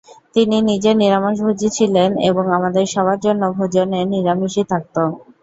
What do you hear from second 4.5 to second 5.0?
থাকত।